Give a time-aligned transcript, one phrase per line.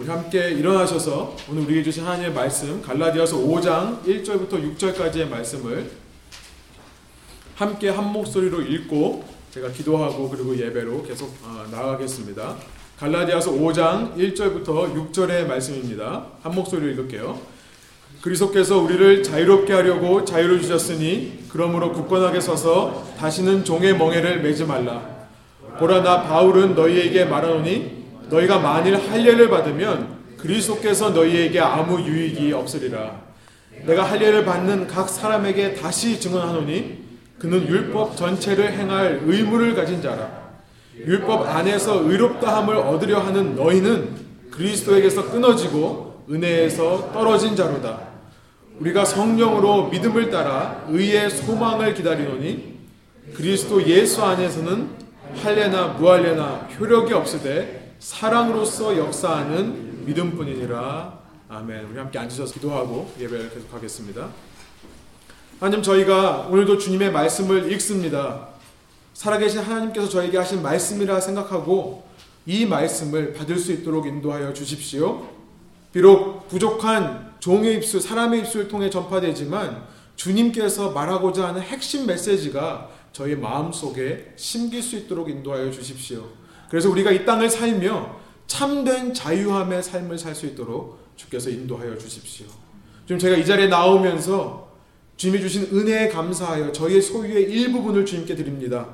[0.00, 5.90] 우리 함께 일어나셔서 오늘 우리에게 주신 하나님의 말씀 갈라디아서 5장 1절부터 6절까지의 말씀을
[7.54, 12.56] 함께 한 목소리로 읽고 제가 기도하고 그리고 예배로 계속 어, 나아가겠습니다.
[12.98, 16.28] 갈라디아서 5장 1절부터 6절의 말씀입니다.
[16.42, 17.38] 한 목소리로 읽을게요.
[18.22, 25.28] 그리스도께서 우리를 자유롭게 하려고 자유를 주셨으니 그러므로 굳건하게 서서 다시는 종의 멍에를 매지 말라.
[25.78, 27.99] 보라 나 바울은 너희에게 말하노니
[28.30, 33.20] 너희가 만일 할례를 받으면 그리스도께서 너희에게 아무 유익이 없으리라.
[33.84, 37.00] 내가 할례를 받는 각 사람에게 다시 증언하노니
[37.38, 40.40] 그는 율법 전체를 행할 의무를 가진 자라.
[40.96, 48.10] 율법 안에서 의롭다함을 얻으려 하는 너희는 그리스도에게서 끊어지고 은혜에서 떨어진 자로다.
[48.78, 52.78] 우리가 성령으로 믿음을 따라 의의 소망을 기다리노니
[53.34, 54.88] 그리스도 예수 안에서는
[55.42, 61.20] 할례나 무할례나 효력이 없으되 사랑으로서 역사하는 믿음뿐이니라.
[61.50, 61.90] 아멘.
[61.90, 64.30] 우리 함께 앉으셔서 기도하고 예배를 계속하겠습니다.
[65.60, 68.48] 하나님 저희가 오늘도 주님의 말씀을 읽습니다.
[69.12, 72.04] 살아계신 하나님께서 저에게 하신 말씀이라 생각하고
[72.46, 75.28] 이 말씀을 받을 수 있도록 인도하여 주십시오.
[75.92, 79.84] 비록 부족한 종의 입술, 사람의 입술을 통해 전파되지만
[80.16, 86.40] 주님께서 말하고자 하는 핵심 메시지가 저희 마음 속에 심길 수 있도록 인도하여 주십시오.
[86.70, 92.46] 그래서 우리가 이 땅을 살며 참된 자유함의 삶을 살 수 있도록 주께서 인도하여 주십시오.
[93.06, 94.70] 지금 제가 이 자리에 나오면서
[95.16, 98.88] 주님이 주신 은혜에 감사하여 저희의 소유의 일부분을 주님께 드립니다.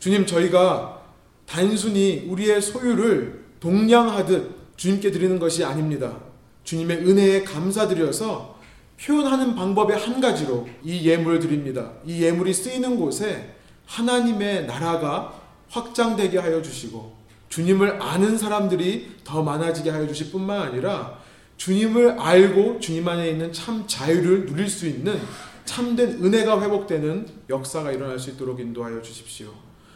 [0.00, 1.02] 주님, 저희가
[1.46, 6.16] 단순히 우리의 소유를 동량하듯 주님께 드리는 것이 아닙니다.
[6.64, 8.58] 주님의 은혜에 감사드려서
[9.00, 11.92] 표현하는 방법의 한 가지로 이 예물을 드립니다.
[12.04, 13.54] 이 예물이 쓰이는 곳에
[13.86, 15.39] 하나님의 나라가
[15.70, 17.16] 확장되게 하여 주시고
[17.48, 21.18] 주님을 아는 사람들이 더 많아지게 하여 주실 뿐만 아니라
[21.56, 25.20] 주님을 알고 주님 안에 있는 참 자유를 누릴 수 있는
[25.64, 29.52] 참된 은혜가 회복되는 역사가 일어날 수 있도록 인도하여 주십시오.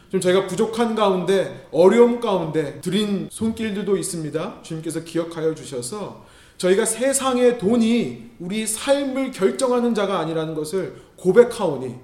[0.09, 4.61] 좀 저희가 부족한 가운데 어려움 가운데 드린 손길들도 있습니다.
[4.61, 6.25] 주님께서 기억하여 주셔서
[6.57, 11.95] 저희가 세상의 돈이 우리 삶을 결정하는 자가 아니라는 것을 고백하오니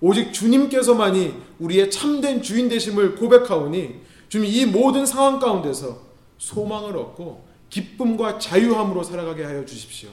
[0.00, 6.00] 오직 주님께서만이 우리의 참된 주인 되심을 고백하오니 주님 이 모든 상황 가운데서
[6.38, 10.10] 소망을 얻고 기쁨과 자유함으로 살아가게 하여 주십시오.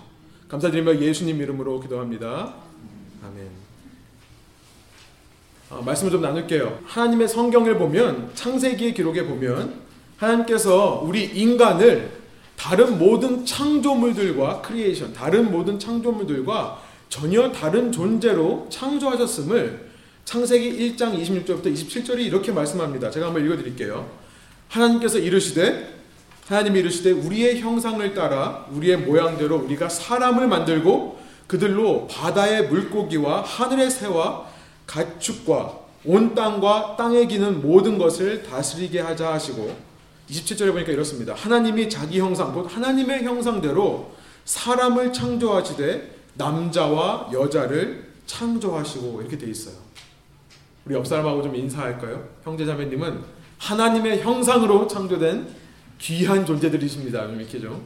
[0.47, 2.55] 감사드리며 예수님 이름으로 기도합니다.
[3.23, 3.49] 아멘.
[5.69, 6.79] 어, 말씀을 좀 나눌게요.
[6.85, 9.81] 하나님의 성경을 보면 창세기의 기록에 보면
[10.17, 12.11] 하나님께서 우리 인간을
[12.57, 19.89] 다른 모든 창조물들과 creation, 다른 모든 창조물들과 전혀 다른 존재로 창조하셨음을
[20.25, 23.11] 창세기 1장 26절부터 27절이 이렇게 말씀합니다.
[23.11, 24.09] 제가 한번 읽어 드릴게요.
[24.69, 25.95] 하나님께서 이르시되
[26.47, 34.47] 하나님이 이르시되 우리의 형상을 따라 우리의 모양대로 우리가 사람을 만들고 그들로 바다의 물고기와 하늘의 새와
[34.87, 39.75] 가축과 온 땅과 땅에 기는 모든 것을 다스리게 하자 하시고
[40.29, 41.33] 27절에 보니까 이렇습니다.
[41.35, 44.11] 하나님이 자기 형상 곧 하나님의 형상대로
[44.45, 49.75] 사람을 창조하시되 남자와 여자를 창조하시고 이렇게 돼 있어요.
[50.85, 52.27] 우리 옆 사람하고 좀 인사할까요?
[52.43, 53.23] 형제자매님은
[53.57, 55.47] 하나님의 형상으로 창조된
[55.99, 57.27] 귀한 존재들이십니다.
[57.59, 57.83] 좀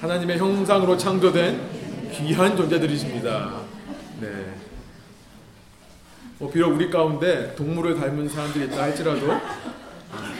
[0.00, 3.60] 하나님의 형상으로 창조된 귀한 존재들이십니다.
[4.20, 4.54] 네.
[6.38, 9.26] 뭐 비록 우리 가운데 동물을 닮은 사람들이 있다 할지라도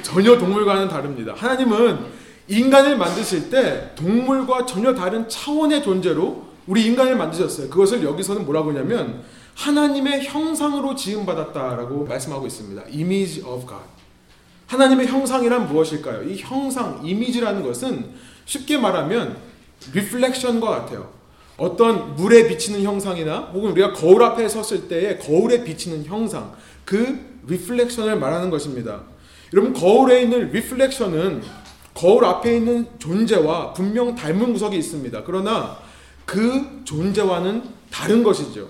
[0.03, 1.33] 전혀 동물과는 다릅니다.
[1.34, 7.69] 하나님은 인간을 만드실 때 동물과 전혀 다른 차원의 존재로 우리 인간을 만드셨어요.
[7.71, 9.22] 그것을 여기서는 뭐라고 하냐면
[9.54, 12.82] 하나님의 형상으로 지음 받았다라고 말씀하고 있습니다.
[12.82, 13.84] Image of God.
[14.66, 16.25] 하나님의 형상이란 무엇일까요?
[16.25, 18.10] 이 형상, 이미지라는 것은
[18.44, 19.37] 쉽게 말하면
[19.92, 21.10] reflection과 같아요.
[21.56, 26.53] 어떤 물에 비치는 형상이나 혹은 우리가 거울 앞에 섰을 때에 거울에 비치는 형상,
[26.84, 29.03] 그 reflection을 말하는 것입니다.
[29.53, 31.42] 여러분 거울에 있는 reflection은
[31.94, 35.22] 거울 앞에 있는 존재와 분명 닮은 구석이 있습니다.
[35.24, 35.78] 그러나
[36.26, 38.68] 그 존재와는 다른 것이죠.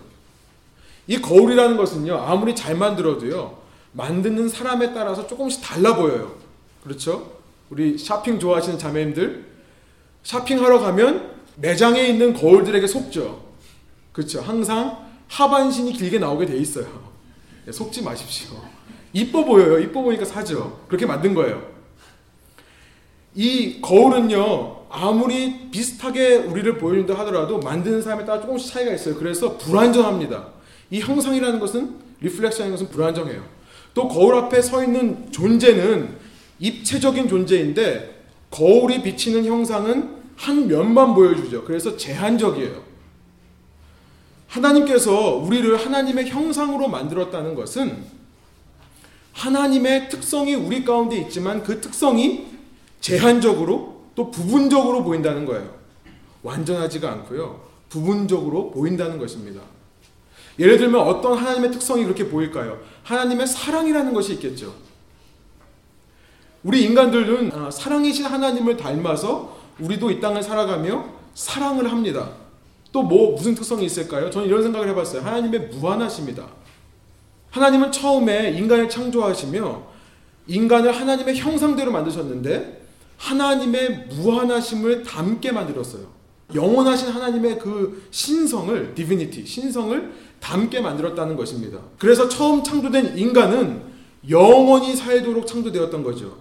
[1.09, 3.59] 이 거울이라는 것은요, 아무리 잘 만들어도요,
[3.93, 6.37] 만드는 사람에 따라서 조금씩 달라 보여요.
[6.85, 7.39] 그렇죠?
[7.71, 9.47] 우리 쇼핑 좋아하시는 자매님들,
[10.23, 13.45] 쇼핑하러 가면 매장에 있는 거울들에게 속죠.
[14.13, 14.41] 그렇죠?
[14.41, 16.87] 항상 하반신이 길게 나오게 돼 있어요.
[17.65, 18.61] 네, 속지 마십시오.
[19.13, 19.79] 이뻐 보여요.
[19.79, 20.85] 이뻐 보이니까 사죠.
[20.89, 21.63] 그렇게 만든 거예요.
[23.35, 29.17] 이 거울은요, 아무리 비슷하게 우리를 보여준다 하더라도 만드는 사람에 따라 조금씩 차이가 있어요.
[29.17, 30.49] 그래서 불완전합니다.
[30.91, 33.45] 이 형상이라는 것은, reflection이라는 것은 불완전해요.
[33.95, 36.17] 또 거울 앞에 서 있는 존재는
[36.59, 41.65] 입체적인 존재인데, 거울이 비치는 형상은 한 면만 보여주죠.
[41.65, 42.83] 그래서 제한적이에요.
[44.49, 48.05] 하나님께서 우리를 하나님의 형상으로 만들었다는 것은
[49.33, 52.47] 하나님의 특성이 우리 가운데 있지만 그 특성이
[53.01, 55.73] 제한적으로 또 부분적으로 보인다는 거예요.
[56.43, 57.61] 완전하지가 않고요.
[57.89, 59.61] 부분적으로 보인다는 것입니다.
[60.59, 62.81] 예를 들면 어떤 하나님의 특성이 그렇게 보일까요?
[63.05, 64.75] 하나님의 사랑이라는 것이 있겠죠.
[66.65, 71.05] 우리 인간들은 아, 사랑이신 하나님을 닮아서 우리도 이 땅을 살아가며
[71.35, 72.31] 사랑을 합니다.
[72.93, 74.31] 또 뭐 무슨 특성이 있을까요?
[74.31, 75.21] 저는 이런 생각을 해봤어요.
[75.21, 76.49] 하나님의 무한하십니다.
[77.51, 79.83] 하나님은 처음에 인간을 창조하시며
[80.47, 82.86] 인간을 하나님의 형상대로 만드셨는데
[83.19, 86.17] 하나님의 무한하심을 담게 만들었어요.
[86.55, 91.79] 영원하신 하나님의 그 신성을 디비니티 신성을 담게 만들었다는 것입니다.
[91.99, 93.83] 그래서 처음 창조된 인간은
[94.29, 96.37] 영원히 살도록 창조되었던 거죠.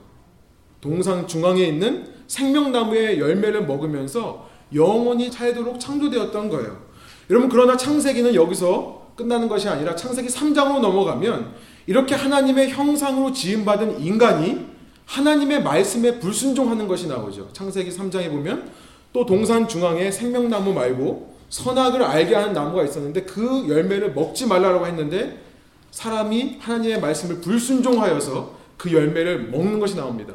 [0.82, 6.86] 동상 중앙에 있는 생명나무의 열매를 먹으면서 영원히 살도록 창조되었던 거예요.
[7.30, 11.54] 여러분 그러나 창세기는 여기서 끝나는 것이 아니라 창세기 3장으로 넘어가면
[11.88, 14.75] 이렇게 하나님의 형상으로 지음받은 인간이
[15.06, 17.50] 하나님의 말씀에 불순종하는 것이 나오죠.
[17.54, 18.72] 창세기 3장에 보면
[19.14, 25.42] 또 동산 중앙에 생명나무 말고 선악을 알게 하는 나무가 있었는데 그 열매를 먹지 말라고 했는데
[25.92, 30.34] 사람이 하나님의 말씀을 불순종하여서 그 열매를 먹는 것이 나옵니다.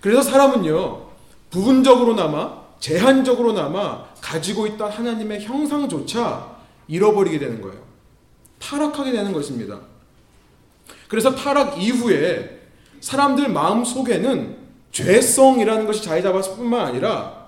[0.00, 1.06] 그래서 사람은요,
[1.50, 6.56] 부분적으로나마, 제한적으로나마 가지고 있던 하나님의 형상조차
[6.88, 7.80] 잃어버리게 되는 거예요.
[8.58, 9.80] 타락하게 되는 것입니다.
[11.06, 12.57] 그래서 타락 이후에
[13.00, 14.56] 사람들 마음 속에는
[14.92, 17.46] 죄성이라는 것이 자리 잡았을 뿐만 아니라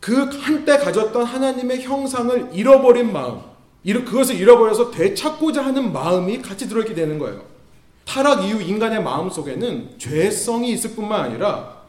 [0.00, 3.40] 그 한때 가졌던 하나님의 형상을 잃어버린 마음,
[3.84, 7.44] 그것을 잃어버려서 되찾고자 하는 마음이 같이 들어있게 되는 거예요.
[8.04, 11.82] 타락 이후 인간의 마음 속에는 죄성이 있을 뿐만 아니라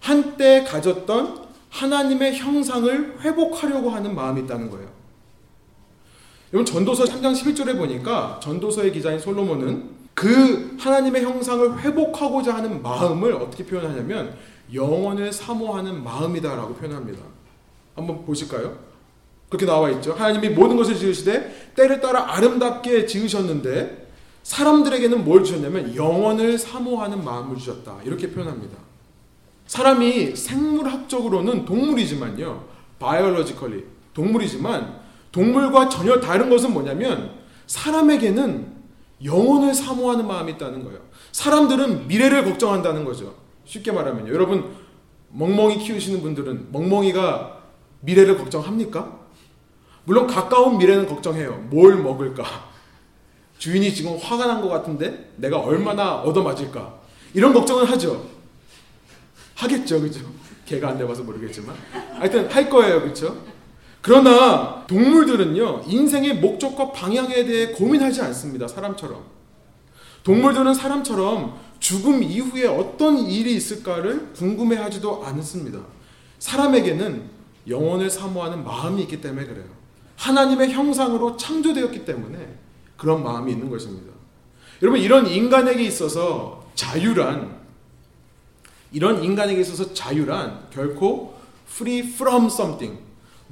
[0.00, 4.88] 한때 가졌던 하나님의 형상을 회복하려고 하는 마음이 있다는 거예요.
[6.52, 13.64] 여러분 전도서 3장 11절에 보니까 전도서의 기자인 솔로몬은 그 하나님의 형상을 회복하고자 하는 마음을 어떻게
[13.64, 14.36] 표현하냐면
[14.72, 17.22] 영원을 사모하는 마음이다라고 표현합니다.
[17.94, 18.78] 한번 보실까요?
[19.48, 20.12] 그렇게 나와 있죠.
[20.12, 24.08] 하나님이 모든 것을 지으시되 때를 따라 아름답게 지으셨는데
[24.42, 27.98] 사람들에게는 뭘 주셨냐면 영원을 사모하는 마음을 주셨다.
[28.04, 28.76] 이렇게 표현합니다.
[29.66, 32.64] 사람이 생물학적으로는 동물이지만요.
[32.98, 33.84] 바이올로지컬리
[34.14, 35.00] 동물이지만
[35.30, 37.32] 동물과 전혀 다른 것은 뭐냐면
[37.66, 38.71] 사람에게는
[39.24, 41.00] 영혼을 사모하는 마음이 있다는 거예요.
[41.32, 43.34] 사람들은 미래를 걱정한다는 거죠.
[43.64, 44.74] 쉽게 말하면 여러분
[45.30, 47.58] 멍멍이 키우시는 분들은 멍멍이가
[48.00, 49.20] 미래를 걱정합니까?
[50.04, 51.66] 물론 가까운 미래는 걱정해요.
[51.70, 52.44] 뭘 먹을까?
[53.58, 56.94] 주인이 지금 화가 난 것 같은데 내가 얼마나 얻어맞을까?
[57.34, 58.26] 이런 걱정은 하죠.
[59.54, 60.20] 하겠죠, 그죠?
[60.66, 61.74] 개가 안 돼봐서 모르겠지만
[62.18, 63.36] 하여튼 할 거예요, 그렇죠?
[64.02, 68.66] 그러나 동물들은요, 인생의 목적과 방향에 대해 고민하지 않습니다.
[68.66, 69.22] 사람처럼.
[70.24, 75.80] 동물들은 사람처럼 죽음 이후에 어떤 일이 있을까를 궁금해 하지도 않습니다.
[76.40, 77.30] 사람에게는
[77.68, 79.66] 영혼을 사모하는 마음이 있기 때문에 그래요.
[80.16, 82.56] 하나님의 형상으로 창조되었기 때문에
[82.96, 84.12] 그런 마음이 있는 것입니다.
[84.82, 87.60] 여러분, 이런 인간에게 있어서 자유란,
[88.90, 91.34] 이런 인간에게 있어서 자유란 결코
[91.68, 92.98] free from something,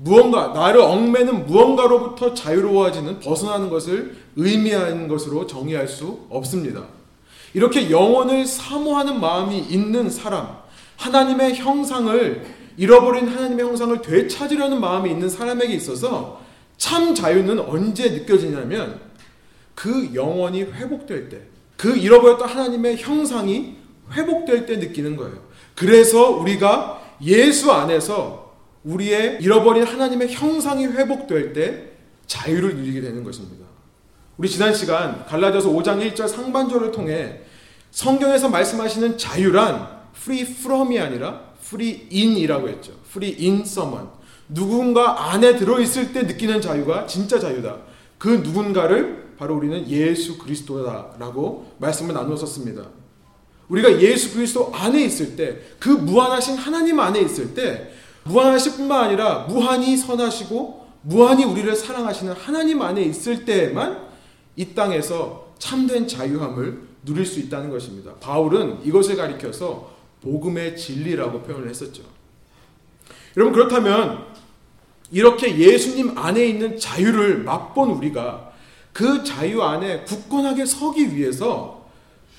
[0.02, 6.84] 무언가 나를 얽매는 무언가로부터 자유로워지는 벗어나는 것을 의미하는 것으로 정의할 수 없습니다.
[7.52, 10.56] 이렇게 영혼을 사모하는 마음이 있는 사람,
[10.96, 12.46] 하나님의 형상을
[12.78, 16.40] 잃어버린 하나님의 형상을 되찾으려는 마음이 있는 사람에게 있어서
[16.78, 19.00] 참 자유는 언제 느껴지냐면
[19.74, 21.42] 그 영혼이 회복될 때,
[21.76, 23.76] 그 잃어버렸던 하나님의 형상이
[24.12, 25.34] 회복될 때 느끼는 거예요.
[25.74, 28.39] 그래서 우리가 예수 안에서
[28.84, 31.90] 우리의 잃어버린 하나님의 형상이 회복될 때
[32.26, 33.66] 자유를 누리게 되는 것입니다.
[34.36, 37.40] 우리 지난 시간 갈라디아서 5장 1절 상반절을 통해
[37.90, 42.92] 성경에서 말씀하시는 자유란 free from이 아니라 free in이라고 했죠.
[43.08, 44.08] free in someone.
[44.48, 47.78] 누군가 안에 들어있을 때 느끼는 자유가 진짜 자유다.
[48.18, 52.82] 그 누군가를 바로 우리는 예수 그리스도다라고 말씀을 나누었습니다.
[53.68, 57.92] 우리가 예수 그리스도 안에 있을 때, 그 무한하신 하나님 안에 있을 때,
[58.24, 64.08] 무한하실 뿐만 아니라 무한히 선하시고 무한히 우리를 사랑하시는 하나님 안에 있을 때에만
[64.56, 68.14] 이 땅에서 참된 자유함을 누릴 수 있다는 것입니다.
[68.20, 69.90] 바울은 이것을 가리켜서
[70.22, 72.02] 복음의 진리라고 표현을 했었죠.
[73.36, 74.26] 여러분 그렇다면
[75.10, 78.52] 이렇게 예수님 안에 있는 자유를 맛본 우리가
[78.92, 81.86] 그 자유 안에 굳건하게 서기 위해서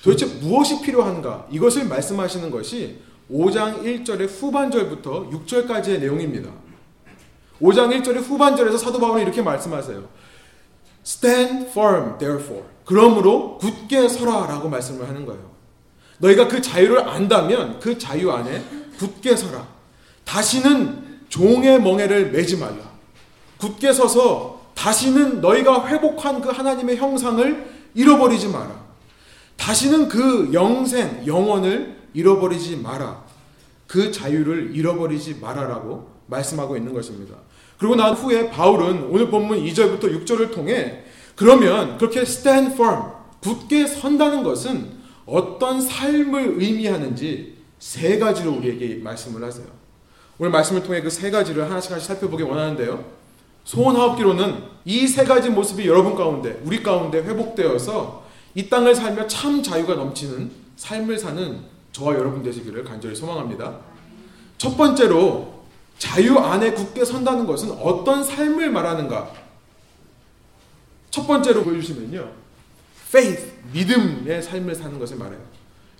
[0.02, 1.46] 도대체 무엇이 필요한가?
[1.50, 2.98] 이것을 말씀하시는 것이
[3.32, 6.50] 5장 1절의 후반절부터 6절까지의 내용입니다.
[7.60, 10.06] 5장 1절의 후반절에서 사도 바울이 이렇게 말씀하세요.
[11.04, 12.64] Stand firm, therefore.
[12.84, 15.50] 그러므로 굳게 서라라고 말씀을 하는 거예요.
[16.18, 18.62] 너희가 그 자유를 안다면 그 자유 안에
[18.98, 19.66] 굳게 서라.
[20.24, 22.92] 다시는 종의 멍에를 매지 말라.
[23.58, 28.82] 굳게 서서 다시는 너희가 회복한 그 하나님의 형상을 잃어버리지 마라.
[29.56, 33.24] 다시는 그 영생, 영원을 잃어버리지 마라.
[33.86, 37.34] 그 자유를 잃어버리지 마라라고 말씀하고 있는 것입니다.
[37.78, 41.04] 그리고 난 후에 바울은 오늘 본문 2절부터 6절을 통해
[41.34, 43.10] 그러면 그렇게 stand firm,
[43.42, 49.66] 굳게 선다는 것은 어떤 삶을 의미하는지 세 가지로 우리에게 말씀을 하세요.
[50.38, 53.04] 오늘 말씀을 통해 그 세 가지를 하나씩 하나씩 살펴보기 원하는데요.
[53.64, 59.94] 소원하옵기로는 이 세 가지 모습이 여러분 가운데, 우리 가운데 회복되어서 이 땅을 살며 참 자유가
[59.94, 61.60] 넘치는 삶을 사는
[61.92, 63.78] 저와 여러분 되시기를 간절히 소망합니다.
[64.58, 65.62] 첫 번째로
[65.98, 69.30] 자유 안에 굳게 선다는 것은 어떤 삶을 말하는가?
[71.10, 72.32] 첫 번째로 보여주시면요.
[73.08, 75.40] faith, 믿음의 삶을 사는 것을 말해요.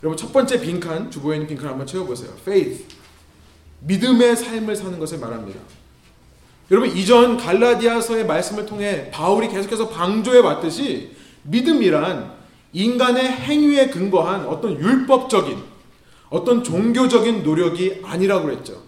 [0.03, 2.33] 여러분 첫 번째 빈칸, 주보에 있는 빈칸 한번 채워보세요.
[2.41, 2.87] faith,
[3.81, 5.61] 믿음의 삶을 사는 것을 말합니다.
[6.71, 12.33] 여러분 이전 갈라디아서의 말씀을 통해 바울이 계속해서 방조해 왔듯이 믿음이란
[12.73, 15.72] 인간의 행위에 근거한 어떤 율법적인
[16.33, 18.81] 어떤 종교적인 노력이 아니라고 그랬죠.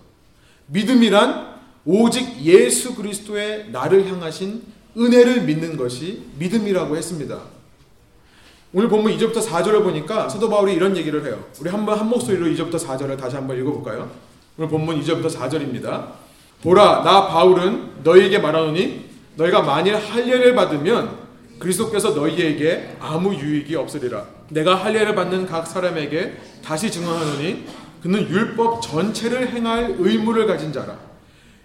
[0.66, 4.62] 믿음이란 오직 예수 그리스도의 나를 향하신
[4.96, 7.42] 은혜를 믿는 것이 믿음이라고 했습니다.
[8.72, 11.44] 오늘 본문 2절부터 4절을 보니까 사도 바울이 이런 얘기를 해요.
[11.60, 14.10] 우리 한번 한 목소리로 2절부터 4절을 다시 한번 읽어볼까요?
[14.56, 16.06] 오늘 본문 2절부터 4절입니다.
[16.62, 19.04] 보라, 나 바울은 너희에게 말하노니
[19.36, 21.23] 너희가 만일 할례를 받으면
[21.58, 24.26] 그리스도께서 너희에게 아무 유익이 없으리라.
[24.50, 27.64] 내가 할례를 받는 각 사람에게 다시 증언하노니
[28.02, 30.98] 그는 율법 전체를 행할 의무를 가진 자라.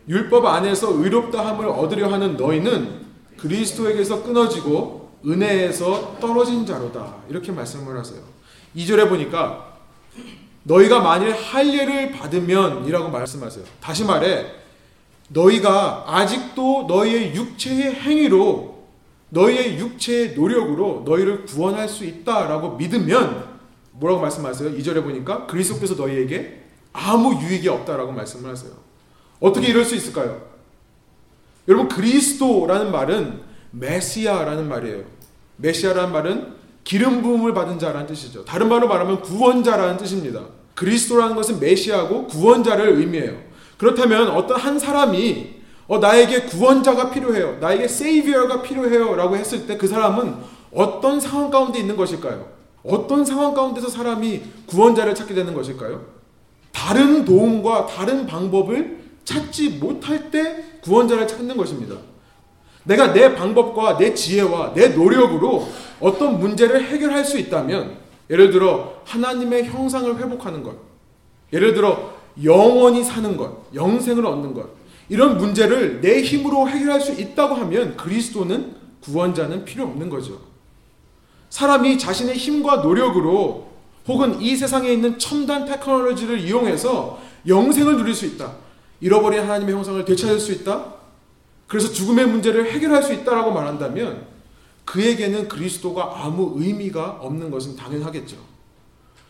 [0.08, 7.16] 율법 안에서 의롭다함을 얻으려 하는 너희는 그리스도에게서 끊어지고 은혜에서 떨어진 자로다.
[7.30, 8.22] 이렇게 말씀을 하세요.
[8.76, 9.78] 2절에 보니까
[10.64, 13.66] 너희가 만일 할례를 받으면이라고 말씀하세요.
[13.82, 14.46] 다시 말해
[15.30, 18.79] 너희가 아직도 너희의 육체의 행위로
[19.30, 23.48] 너희의 육체의 노력으로 너희를 구원할 수 있다라고 믿으면
[23.92, 24.72] 뭐라고 말씀하세요?
[24.78, 28.72] 2절에 보니까 그리스도께서 너희에게 아무 유익이 없다라고 말씀을 하세요.
[29.40, 30.42] 어떻게 이럴 수 있을까요?
[31.68, 35.04] 여러분 그리스도라는 말은 메시아라는 말이에요.
[35.58, 38.46] 메시아라는 말은 기름 부음을 받은 자라는 뜻이죠.
[38.46, 40.46] 다른 말로 말하면 구원자라는 뜻입니다.
[40.74, 43.38] 그리스도라는 것은 메시아고 구원자를 의미해요.
[43.78, 45.59] 그렇다면 어떤 한 사람이
[45.90, 47.58] 어, 나에게 구원자가 필요해요.
[47.60, 49.16] 나에게 세이비어가 필요해요.
[49.16, 50.36] 라고 했을 때 그 사람은
[50.74, 52.48] 어떤 상황 가운데 있는 것일까요?
[52.84, 56.06] 어떤 상황 가운데서 사람이 구원자를 찾게 되는 것일까요?
[56.72, 61.96] 다른 도움과 다른 방법을 찾지 못할 때 구원자를 찾는 것입니다.
[62.84, 65.68] 내가 내 방법과 내 지혜와 내 노력으로
[66.00, 67.98] 어떤 문제를 해결할 수 있다면,
[68.30, 70.76] 예를 들어 하나님의 형상을 회복하는 것,
[71.52, 74.79] 예를 들어 영원히 사는 것, 영생을 얻는 것,
[75.10, 80.40] 이런 문제를 내 힘으로 해결할 수 있다고 하면 그리스도는 구원자는 필요 없는 거죠.
[81.50, 83.70] 사람이 자신의 힘과 노력으로
[84.08, 88.54] 혹은 이 세상에 있는 첨단 테크놀로지를 이용해서 영생을 누릴 수 있다.
[89.02, 90.94] 잃어버린 하나님의 형상을 되찾을 수 있다.
[91.68, 94.28] 그래서 죽음의 문제를 해결할 수 있다라고 말한다면
[94.86, 98.38] 그에게는 그리스도가 아무 의미가 없는 것은 당연하겠죠.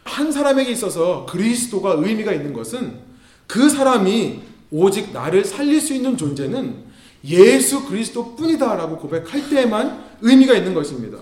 [0.05, 2.99] 한 사람에게 있어서 그리스도가 의미가 있는 것은
[3.45, 6.89] 그 사람이 오직 나를 살릴 수 있는 존재는
[7.25, 11.17] 예수 그리스도 뿐이다라고 고백할 때에만 의미가 있는 것입니다.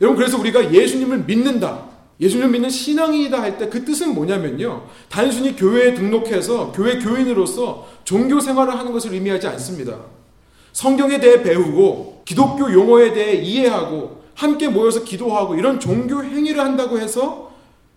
[0.00, 1.88] 여러분, 그래서 우리가 예수님을 믿는다.
[2.20, 4.86] 예수님을 믿는 신앙이다 할 때 그 뜻은 뭐냐면요.
[5.08, 9.98] 단순히 교회에 등록해서 교회 교인으로서 종교 생활을 하는 것을 의미하지 않습니다.
[10.72, 17.52] 성경에 대해 배우고 기독교 용어에 대해 이해하고 함께 모여서 기도하고 이런 종교 행위를 한다고 해서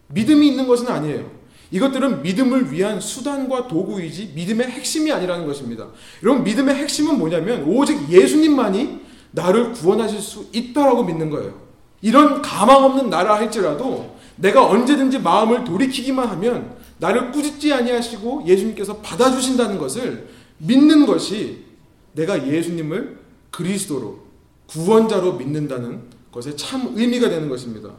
[0.09, 1.36] 믿음이 있는 것은 아니에요.
[1.71, 5.87] 이것들은 믿음을 위한 수단과 도구이지 믿음의 핵심이 아니라는 것입니다.
[6.23, 8.99] 여러분 믿음의 핵심은 뭐냐면 오직 예수님만이
[9.31, 11.53] 나를 구원하실 수 있다라고 믿는 거예요.
[12.01, 19.77] 이런 가망 없는 나라 할지라도 내가 언제든지 마음을 돌이키기만 하면 나를 꾸짖지 아니하시고 예수님께서 받아주신다는
[19.77, 21.65] 것을 믿는 것이
[22.13, 23.19] 내가 예수님을
[23.51, 24.19] 그리스도로
[24.67, 27.89] 구원자로 믿는다는 것에 참 의미가 되는 것입니다.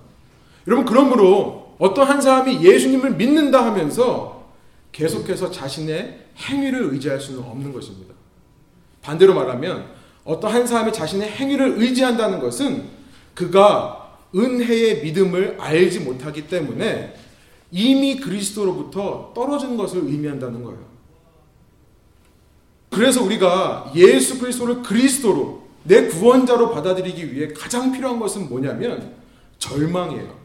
[0.66, 4.48] 여러분 그러므로 어떤 한 사람이 예수님을 믿는다 하면서
[4.92, 8.14] 계속해서 자신의 행위를 의지할 수는 없는 것입니다.
[9.02, 9.86] 반대로 말하면
[10.24, 12.84] 어떤 한 사람이 자신의 행위를 의지한다는 것은
[13.34, 17.14] 그가 은혜의 믿음을 알지 못하기 때문에
[17.70, 20.86] 이미 그리스도로부터 떨어진 것을 의미한다는 거예요.
[22.90, 29.14] 그래서 우리가 예수 그리스도를 그리스도로 내 구원자로 받아들이기 위해 가장 필요한 것은 뭐냐면
[29.58, 30.36] 절망이에요.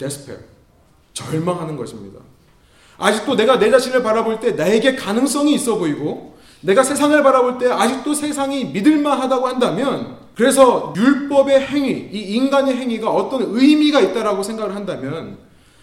[0.00, 0.32] 데스페
[1.12, 2.20] 절망하는 것입니다.
[2.96, 8.14] 아직도 내가 내 자신을 바라볼 때 나에게 가능성이 있어 보이고 내가 세상을 바라볼 때 아직도
[8.14, 15.38] 세상이 믿을만하다고 한다면 그래서 율법의 행위, 이 인간의 행위가 어떤 의미가 있다라고 생각을 한다면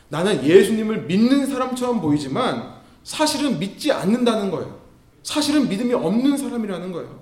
[0.09, 4.77] 나는 예수님을 믿는 사람처럼 보이지만 사실은 믿지 않는다는 거예요.
[5.21, 7.19] 사실은 믿음이 없는 사람이라는 거예요.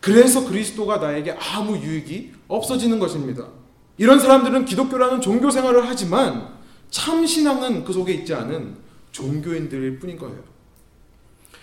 [0.00, 3.46] 그래서 그리스도가 나에게 아무 유익이 없어지는 것입니다.
[3.98, 6.48] 이런 사람들은 기독교라는 종교 생활을 하지만
[6.90, 8.76] 참 신앙은 그 속에 있지 않은
[9.12, 10.38] 종교인들일 뿐인 거예요.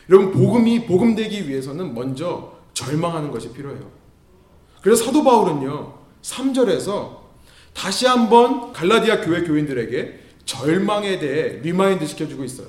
[0.10, 3.92] 여러분 복음이 복음되기 위해서는 먼저 절망하는 것이 필요해요.
[4.82, 5.94] 그래서 사도 바울은요.
[6.22, 7.18] 3절에서
[7.74, 12.68] 다시 한번 갈라디아 교회 교인들에게 절망에 대해 remind 시켜주고 있어요.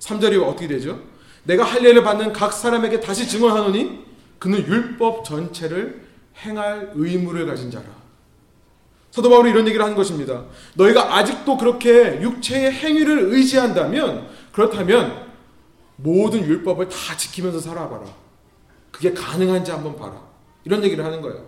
[0.00, 1.00] 3절이 어떻게 되죠?
[1.44, 4.04] 내가 할례를 받는 각 사람에게 다시 증언하노니
[4.38, 6.04] 그는 율법 전체를
[6.44, 8.01] 행할 의무를 가진 자라.
[9.12, 10.46] 사도 바울이 이런 얘기를 하는 것입니다.
[10.74, 15.30] 너희가 아직도 그렇게 육체의 행위를 의지한다면 그렇다면
[15.96, 18.02] 모든 율법을 다 지키면서 살아봐라.
[18.90, 20.20] 그게 가능한지 한번 봐라.
[20.64, 21.46] 이런 얘기를 하는 거예요.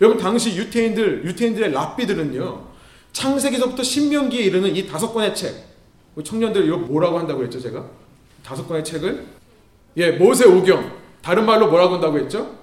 [0.00, 2.66] 여러분 당시 유태인들 유태인들의 랍비들은요
[3.12, 5.54] 창세기서부터 신명기에 이르는 이 다섯 권의 책
[6.24, 7.86] 청년들 이거 뭐라고 한다고 했죠 제가
[8.42, 9.26] 다섯 권의 책을
[9.98, 12.58] 예 모세 오경 다른 말로 뭐라고 한다고 했죠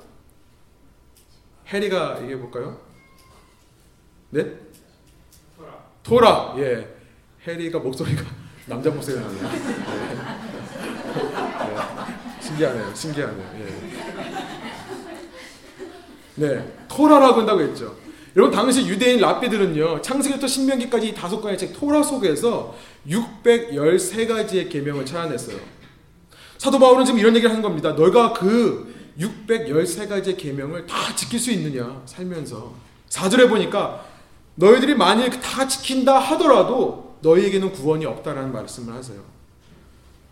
[1.68, 2.89] 해리가 얘기해 볼까요
[4.32, 4.46] 네
[6.04, 6.88] 토라 예
[7.46, 8.24] 해리가 목소리가
[8.68, 9.56] 남자 목소리가 나네요 예.
[11.72, 12.42] 예.
[12.42, 13.90] 신기하네요 신기하네요 예.
[16.40, 17.98] 네, 토라라고 한다고 했죠.
[18.36, 25.58] 여러분 당시 유대인 랍비들은요 창세기부터 신명기까지 다섯 권의 책 토라 속에서 613가지의 계명을 찾아냈어요.
[26.58, 27.92] 사도 바울은 지금 이런 얘기를 하는 겁니다.
[27.92, 32.74] 너가 그 613가지의 계명을 다 지킬 수 있느냐 살면서
[33.10, 34.06] 4절에 보니까
[34.60, 39.20] 너희들이 만일 다 지킨다 하더라도 너희에게는 구원이 없다라는 말씀을 하세요.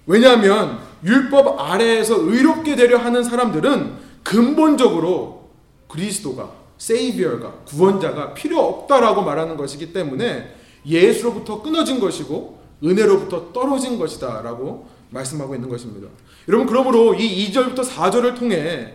[0.05, 5.49] 왜냐하면 율법 아래에서 의롭게 되려 하는 사람들은 근본적으로
[5.87, 10.53] 그리스도가 세이비어가 구원자가 필요 없다라고 말하는 것이기 때문에
[10.85, 16.09] 예수로부터 끊어진 것이고 은혜로부터 떨어진 것이다라고 말씀하고 있는 것입니다.
[16.49, 18.93] 여러분 그러므로 이 2절부터 4절을 통해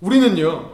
[0.00, 0.70] 우리는요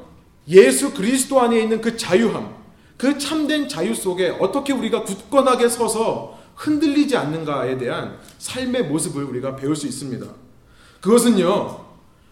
[0.48, 2.57] 예수 그리스도 안에 있는 그 자유함,
[2.98, 9.76] 그 참된 자유 속에 어떻게 우리가 굳건하게 서서 흔들리지 않는가에 대한 삶의 모습을 우리가 배울
[9.76, 10.26] 수 있습니다.
[11.00, 11.86] 그것은요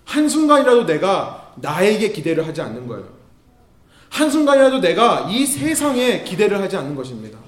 [0.04, 3.08] 한순간이라도 내가 나에게 기대를 하지 않는 거예요.
[4.10, 7.38] 한순간이라도 내가 이 세상에 기대를 하지 않는 것입니다.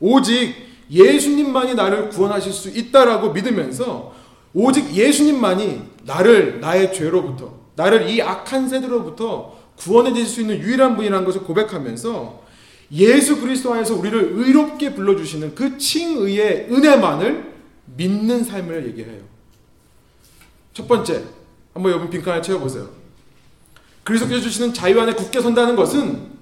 [0.00, 0.54] 오직
[0.90, 4.12] 예수님만이 나를 구원하실 수 있다라고 믿으면서
[4.52, 11.24] 오직 예수님만이 나를 나의 죄로부터 나를 이 악한 세대로부터 구원해 주실 수 있는 유일한 분이라는
[11.24, 12.44] 것을 고백하면서
[12.92, 17.54] 예수 그리스도 안에서 우리를 의롭게 불러주시는 그 칭의의 은혜만을
[17.96, 19.22] 믿는 삶을 얘기해요.
[20.72, 21.24] 첫 번째,
[21.72, 22.90] 한번 여러분 빈칸을 채워보세요.
[24.04, 26.34] 그리스도께서 주시는 자유 안에 굳게 선다는 것은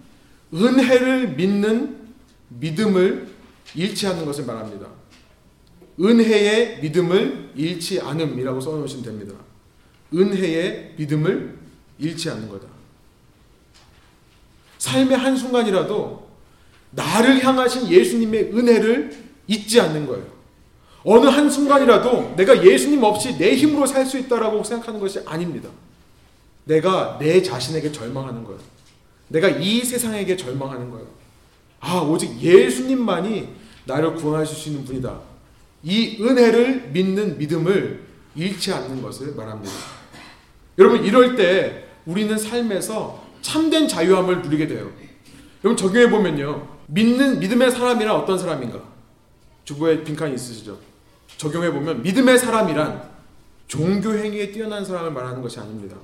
[0.53, 1.97] 은혜를 믿는
[2.49, 3.29] 믿음을
[3.75, 4.87] 잃지 않는 것을 말합니다.
[6.01, 9.35] 은혜의 믿음을 잃지 않음이라고 써놓으시면 됩니다.
[10.13, 11.59] 은혜의 믿음을
[11.99, 12.72] 잃지 않는 거다.
[14.83, 16.27] 삶의 한순간이라도
[16.91, 19.17] 나를 향하신 예수님의 은혜를
[19.47, 20.27] 잊지 않는 거예요.
[21.05, 25.69] 어느 한순간이라도 내가 예수님 없이 내 힘으로 살 수 있다라고 생각하는 것이 아닙니다.
[26.65, 28.59] 내가 내 자신에게 절망하는 거예요.
[29.29, 31.07] 내가 이 세상에게 절망하는 거예요.
[31.79, 33.51] 아, 오직 예수님만이
[33.85, 35.21] 나를 구원하실 수 있는 분이다.
[35.85, 39.73] 이 은혜를 믿는 믿음을 잃지 않는 것을 말합니다.
[40.79, 44.91] 여러분, 이럴 때 우리는 삶에서 참된 자유함을 누리게 돼요.
[45.63, 46.69] 여러분, 적용해 보면요.
[46.87, 48.81] 믿는, 믿음의 사람이란 어떤 사람인가?
[49.65, 50.79] 주부의 빈칸이 있으시죠?
[51.37, 53.11] 적용해 보면 믿음의 사람이란
[53.67, 55.97] 종교 행위에 뛰어난 사람을 말하는 것이 아닙니다.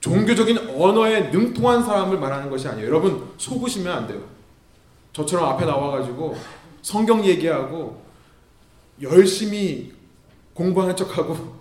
[0.00, 2.86] 종교적인 언어에 능통한 사람을 말하는 것이 아니에요.
[2.86, 4.22] 여러분 속으시면 안 돼요.
[5.14, 6.36] 저처럼 앞에 나와가지고
[6.82, 8.02] 성경 얘기하고
[9.00, 9.94] 열심히
[10.52, 11.54] 공부하는 척하고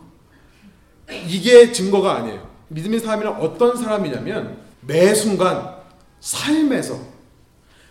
[1.27, 2.45] 이게 증거가 아니에요.
[2.67, 5.75] 믿음의 사람이란 어떤 사람이냐면 매 순간
[6.19, 6.99] 삶에서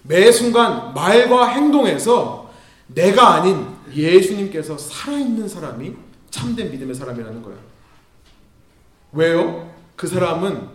[0.03, 2.51] 매 순간 말과 행동에서
[2.89, 5.95] 내가 아닌 예수님께서 살아있는 사람이
[6.31, 7.59] 참된 믿음의 사람이라는 거예요.
[9.13, 9.71] 왜요?
[9.97, 10.69] 그 사람은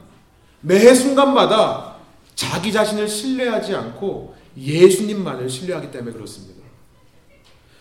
[0.62, 1.96] 매 순간마다
[2.36, 6.58] 자기 자신을 신뢰하지 않고 예수님만을 신뢰하기 때문에 그렇습니다.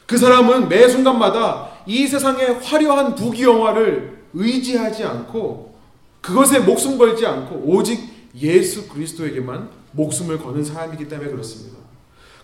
[0.07, 5.77] 그 사람은 매 순간마다 이 세상의 화려한 부귀영화를 의지하지 않고
[6.21, 11.79] 그것에 목숨 걸지 않고 오직 예수 그리스도에게만 목숨을 거는 사람이기 때문에 그렇습니다.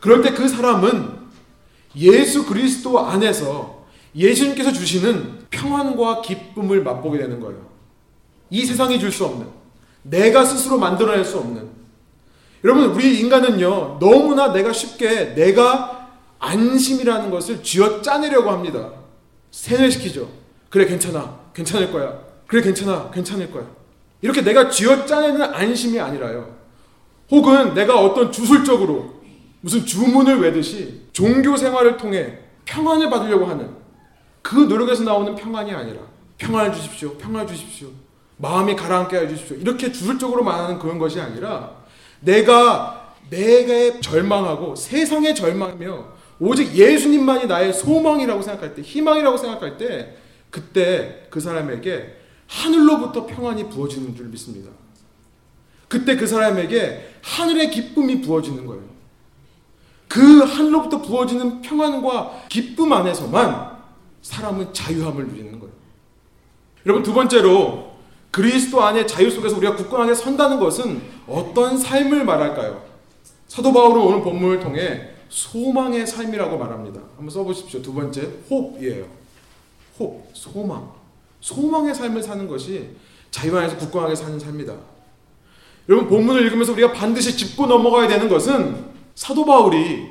[0.01, 1.21] 그럴 때 그 사람은
[1.97, 7.69] 예수 그리스도 안에서 예수님께서 주시는 평안과 기쁨을 맛보게 되는 거예요.
[8.51, 9.47] 이 세상이 줄 수 없는,
[10.03, 11.69] 내가 스스로 만들어낼 수 없는.
[12.65, 18.91] 여러분, 우리 인간은요, 너무나 내가 쉽게 내가 안심이라는 것을 쥐어 짜내려고 합니다.
[19.51, 20.29] 세뇌시키죠.
[20.71, 21.39] 그래, 괜찮아.
[21.55, 22.19] 괜찮을 거야.
[22.47, 23.11] 그래, 괜찮아.
[23.11, 23.67] 괜찮을 거야.
[24.23, 26.57] 이렇게 내가 쥐어 짜내는 안심이 아니라요.
[27.31, 29.23] 혹은 내가 어떤 주술적으로
[29.61, 33.71] 무슨 주문을 외듯이 종교 생활을 통해 평안을 받으려고 하는
[34.41, 36.01] 그 노력에서 나오는 평안이 아니라
[36.39, 37.15] 평안을 주십시오.
[37.19, 37.89] 평안을 주십시오.
[38.39, 39.57] 마음이 가라앉게 해 주십시오.
[39.57, 41.77] 이렇게 주술적으로 말하는 그런 것이 아니라
[42.21, 46.05] 내가 내가 절망하고 세상에 절망하며
[46.41, 50.17] 오직 예수님만이 나의 소망이라고 생각할 때 희망이라고 생각할 때
[50.51, 52.22] 그때 그 사람에게
[52.53, 54.71] 하늘로부터 평안이 부어지는 줄 믿습니다.
[55.89, 58.83] 그때 그 사람에게 하늘의 기쁨이 부어지는 거예요.
[60.09, 63.79] 그 하늘로부터 부어지는 평안과 기쁨 안에서만
[64.21, 65.73] 사람은 자유함을 누리는 거예요.
[66.85, 67.93] 여러분 두 번째로
[68.31, 72.83] 그리스도 안의 자유 속에서 우리가 굳건하게 선다는 것은 어떤 삶을 말할까요?
[73.49, 77.01] 사도 바울은 오늘 본문을 통해 소망의 삶이라고 말합니다.
[77.17, 77.81] 한번 써보십시오.
[77.81, 79.07] 두 번째 호흡이에요.
[79.99, 81.02] 호흡, 소망.
[81.43, 82.89] 소망의 삶을 사는 것이
[83.31, 84.75] 자유 안에서 굳건하게 사는 삶이다.
[85.89, 90.09] 여러분 본문을 읽으면서 우리가 반드시 짚고 넘어가야 되는 것은 사도 바울이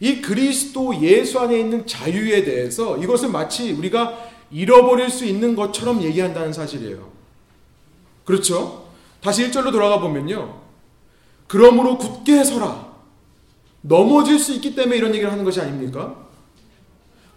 [0.00, 4.18] 이 그리스도 예수 안에 있는 자유에 대해서 이것을 마치 우리가
[4.50, 7.10] 잃어버릴 수 있는 것처럼 얘기한다는 사실이에요.
[8.24, 8.88] 그렇죠?
[9.20, 10.60] 다시 1절로 돌아가 보면요.
[11.46, 12.88] 그러므로 굳게 서라.
[13.82, 16.29] 넘어질 수 있기 때문에 이런 얘기를 하는 것이 아닙니까?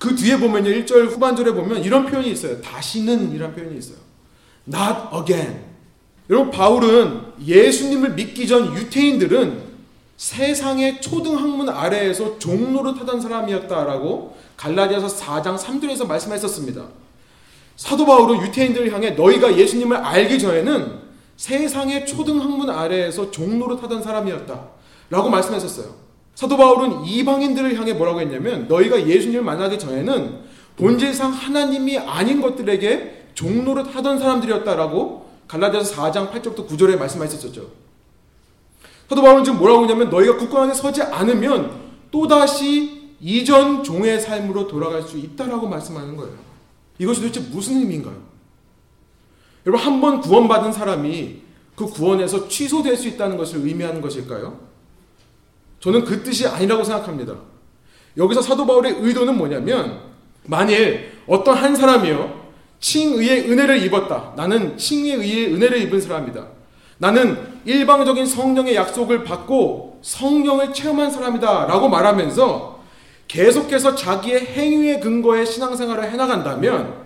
[0.04, 0.70] 그 뒤에 보면요.
[0.70, 2.62] 1절 후반절에 보면 이런 표현이 있어요.
[2.62, 3.96] 다시는 이런 표현이 있어요.
[4.68, 5.63] Not again.
[6.30, 9.63] 여러분 바울은 예수님을 믿기 전 유태인들은
[10.18, 16.86] 세상의 초등 학문 아래에서 종로를 타던 사람이었다라고 갈라디아서 4장 3절에서 말씀했었습니다.
[17.78, 21.00] 사도 바울은 유태인들을 향해 너희가 예수님을 알기 전에는
[21.38, 24.68] 세상의 초등 학문 아래에서 종로를 타던 사람이었다.
[25.10, 26.03] 라고 말씀했었어요.
[26.36, 30.39] 사도 바울은 이방인들을 향해 뭐라고 했냐면 너희가 예수님을 만나기 전에는
[30.78, 37.67] 본질상 하나님이 아닌 것들에게 종로를 타던 사람들이었다라고 갈라디아서 4장 8절부터 9절에 말씀하셨었죠.
[39.08, 41.72] 사도 바울은 지금 뭐라고 하냐면 너희가 굳건하게 서지 않으면
[42.10, 46.34] 또다시 이전 종의 삶으로 돌아갈 수 있다라고 말씀하는 거예요.
[46.98, 48.15] 이것이 도대체 무슨 의미인가요?
[49.65, 51.41] 여러분 한 번 구원받은 사람이
[51.76, 54.60] 그 구원에서 취소될 수 있다는 것을 의미하는 것일까요?
[55.84, 57.36] 저는 그 뜻이 아니라고 생각합니다.
[58.15, 60.00] 여기서 사도 바울의 의도는 뭐냐면
[60.46, 62.41] 만일 어떤 한 사람이요
[62.80, 64.32] 칭의의 은혜를 입었다.
[64.38, 66.48] 나는 칭의의 은혜를 입은 사람이다.
[67.00, 71.65] 나는 일방적인 성령의 약속을 받고 성령을 체험한 사람이다.
[71.65, 72.82] 라고 말하면서
[73.28, 77.04] 계속해서 자기의 행위의 근거에 신앙생활을 해나간다면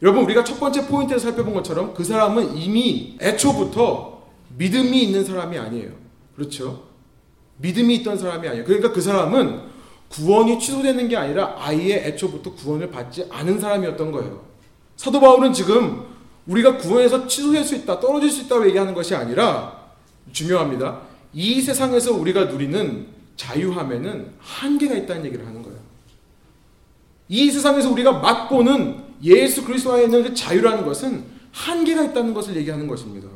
[0.00, 4.22] 여러분 우리가 첫 번째 포인트에서 살펴본 것처럼 그 사람은 이미 애초부터
[4.58, 5.90] 믿음이 있는 사람이 아니에요.
[6.36, 6.91] 그렇죠?
[7.58, 8.64] 믿음이 있던 사람이 아니에요.
[8.64, 9.60] 그러니까 그 사람은
[10.08, 14.42] 구원이 취소되는 게 아니라 아예 애초부터 구원을 받지 않은 사람이었던 거예요.
[14.96, 16.04] 사도 바울은 지금
[16.46, 19.80] 우리가 구원에서 취소될 수 있다, 떨어질 수 있다고 얘기하는 것이 아니라
[20.32, 21.00] 중요합니다.
[21.32, 25.78] 이 세상에서 우리가 누리는 자유함에는 한계가 있다는 얘기를 하는 거예요.
[27.28, 32.86] 이 세상에서 우리가 맛보는 예수 그리스도 안에 있는 그 자유라는 것은 한계가 있다는 것을 얘기하는
[32.86, 33.28] 것입니다.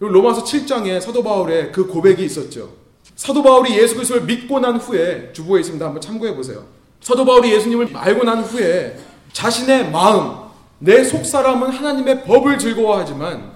[0.00, 2.83] 로마서 7장에 사도 바울의 그 고백이 있었죠.
[3.24, 5.82] 사도 바울이 예수 그리스도를 믿고 난 후에 주보에 있습니다.
[5.82, 6.66] 한번 참고해 보세요.
[7.00, 8.98] 사도 바울이 예수님을 알고 난 후에
[9.32, 10.44] 자신의 마음,
[10.78, 13.52] 내 속 사람은 하나님의 법을 즐거워하지만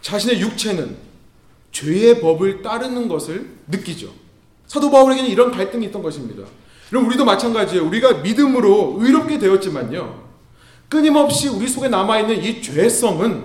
[0.00, 0.96] 자신의 육체는
[1.72, 4.12] 죄의 법을 따르는 것을 느끼죠.
[4.68, 6.44] 사도 바울에게는 이런 갈등이 있던 것입니다.
[6.90, 7.84] 그럼 우리도 마찬가지예요.
[7.84, 10.22] 우리가 믿음으로 의롭게 되었지만요.
[10.88, 13.42] 끊임없이 우리 속에 남아있는 이 죄성은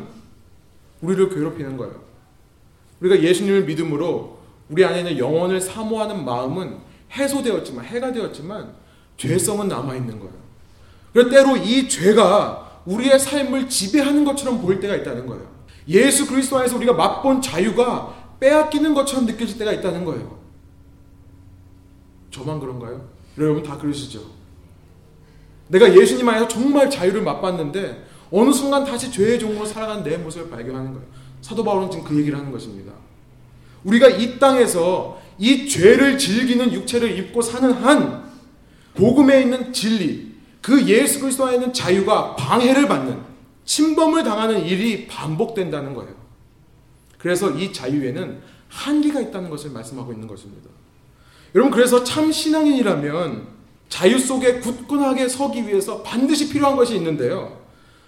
[1.01, 1.95] 우리를 괴롭히는 거예요.
[3.01, 4.38] 우리가 예수님을 믿음으로
[4.69, 6.77] 우리 안에 있는 영혼을 사모하는 마음은
[7.11, 8.73] 해소되었지만, 해가 되었지만,
[9.17, 10.33] 죄성은 남아 있는 거예요.
[11.11, 15.47] 그럴 때로 이 죄가 우리의 삶을 지배하는 것처럼 보일 때가 있다는 거예요.
[15.87, 20.39] 예수 그리스도 안에서 우리가 맛본 자유가 빼앗기는 것처럼 느껴질 때가 있다는 거예요.
[22.31, 23.09] 저만 그런가요?
[23.37, 24.21] 여러분 다 그러시죠?
[25.67, 30.93] 내가 예수님 안에서 정말 자유를 맛봤는데 어느 순간 다시 죄의 종으로 살아가는 내 모습을 발견하는
[30.93, 31.07] 거예요.
[31.41, 32.93] 사도 바울은 지금 그 얘기를 하는 것입니다.
[33.83, 38.29] 우리가 이 땅에서 이 죄를 즐기는 육체를 입고 사는 한
[38.93, 43.17] 복음에 있는 진리, 그 예수 그리스도 안에 있는 자유가 방해를 받는
[43.63, 46.13] 침범을 당하는 일이 반복된다는 거예요.
[47.17, 50.69] 그래서 이 자유에는 한계가 있다는 것을 말씀하고 있는 것입니다.
[51.55, 53.47] 여러분 그래서 참 신앙인이라면
[53.89, 57.59] 자유 속에 굳건하게 서기 위해서 반드시 필요한 것이 있는데요.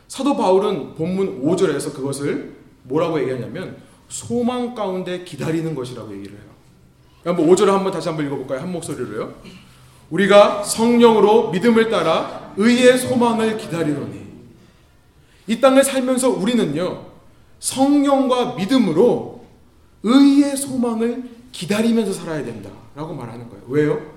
[0.08, 3.78] 사도 바울은 본문 5절에서 그것을 뭐라고 얘기하냐면
[4.12, 6.52] 소망 가운데 기다리는 것이라고 얘기를 해요.
[7.24, 8.60] 한번 5절을 한번 다시 한번 읽어볼까요?
[8.60, 9.36] 한 목소리로요.
[10.10, 14.22] 우리가 성령으로 믿음을 따라 의의 소망을 기다리노니
[15.48, 17.06] 이 땅을 살면서 우리는요
[17.60, 19.46] 성령과 믿음으로
[20.04, 23.64] 의의 소망을 기다리면서 살아야 된다라고 말하는 거예요.
[23.68, 24.12] 왜요?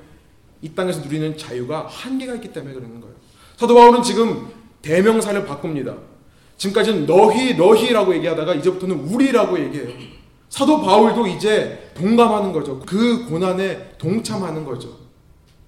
[0.60, 3.14] 이 땅에서 누리는 자유가 한계가 있기 때문에 그러는 거예요.
[3.56, 4.48] 사도 바울은 지금
[4.82, 5.94] 대명사를 바꿉니다.
[6.56, 9.88] 지금까지는 너희 너희라고 얘기하다가 이제부터는 우리라고 얘기해요.
[10.48, 12.80] 사도 바울도 이제 동감하는 거죠.
[12.86, 14.96] 그 고난에 동참하는 거죠.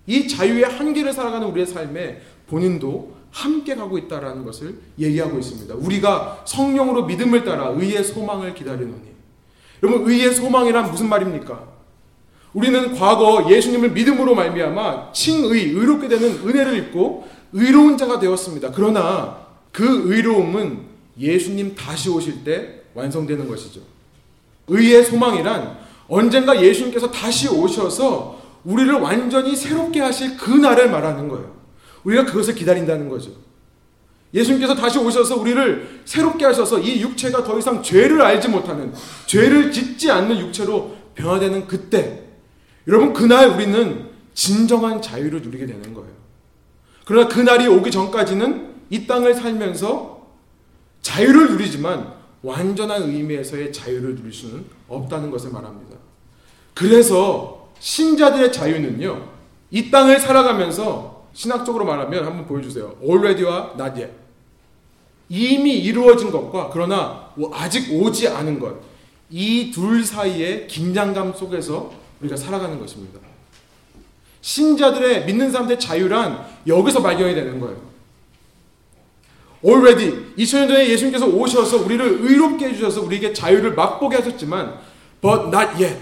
[0.06, 5.74] 이 자유의 한계를 살아가는 우리의 삶에 본인도 함께 가고 있다라는 것을 얘기하고 있습니다.
[5.74, 9.16] 우리가 성령으로 믿음을 따라 의의 소망을 기다리노니.
[9.82, 11.76] 여러분 의의 소망이란 무슨 말입니까?
[12.54, 18.70] 우리는 과거 예수님을 믿음으로 말미암아 칭의 의롭게 되는 은혜를 입고 의로운 자가 되었습니다.
[18.74, 19.45] 그러나
[19.76, 20.86] 그 의로움은
[21.20, 23.82] 예수님 다시 오실 때 완성되는 것이죠.
[24.68, 25.76] 의의 소망이란
[26.08, 31.54] 언젠가 예수님께서 다시 오셔서 우리를 완전히 새롭게 하실 그 날을 말하는 거예요.
[32.04, 33.32] 우리가 그것을 기다린다는 거죠.
[34.32, 38.94] 예수님께서 다시 오셔서 우리를 새롭게 하셔서 이 육체가 더 이상 죄를 알지 못하는
[39.26, 42.22] 죄를 짓지 않는 육체로 변화되는 그때
[42.88, 46.12] 여러분 그날 우리는 진정한 자유를 누리게 되는 거예요.
[47.04, 50.26] 그러나 그날이 오기 전까지는 이 땅을 살면서
[51.02, 55.96] 자유를 누리지만 완전한 의미에서의 자유를 누릴 수는 없다는 것을 말합니다.
[56.74, 59.28] 그래서 신자들의 자유는요,
[59.70, 62.96] 이 땅을 살아가면서 신학적으로 말하면 한번 보여주세요.
[63.02, 64.12] already와 not yet.
[65.28, 68.76] 이미 이루어진 것과 그러나 아직 오지 않은 것.
[69.28, 73.18] 이 둘 사이의 긴장감 속에서 우리가 살아가는 것입니다.
[74.40, 77.76] 신자들의 믿는 사람들의 자유란 여기서 발견이 되는 거예요.
[79.64, 84.78] Already 2000년 전에 예수님께서 오셔서 우리를 의롭게 해주셔서 우리에게 자유를 맛보게 하셨지만
[85.20, 85.96] but not yet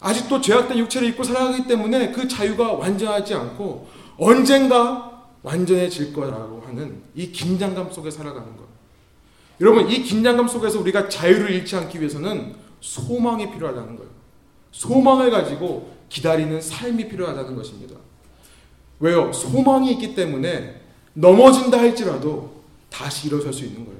[0.00, 7.30] 아직도 죄악된 육체를 입고 살아가기 때문에 그 자유가 완전하지 않고 언젠가 완전해질 거라고 하는 이
[7.30, 8.64] 긴장감 속에 살아가는 것.
[9.60, 14.10] 여러분 이 긴장감 속에서 우리가 자유를 잃지 않기 위해서는 소망이 필요하다는 거예요.
[14.70, 17.96] 소망을 가지고 기다리는 삶이 필요하다는 것입니다.
[19.00, 19.32] 왜요?
[19.32, 20.77] 소망이 있기 때문에
[21.18, 23.98] 넘어진다 할지라도 다시 일어설 수 있는 거예요.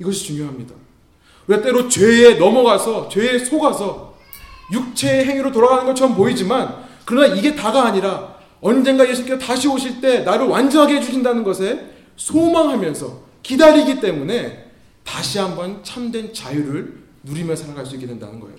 [0.00, 0.74] 이것이 중요합니다.
[1.46, 4.16] 우리가 때로 죄에 넘어가서 죄에 속아서
[4.72, 10.46] 육체의 행위로 돌아가는 것처럼 보이지만 그러나 이게 다가 아니라 언젠가 예수께서 다시 오실 때 나를
[10.46, 14.70] 완전하게 해주신다는 것에 소망하면서 기다리기 때문에
[15.04, 18.56] 다시 한번 참된 자유를 누리며 살아갈 수 있게 된다는 거예요.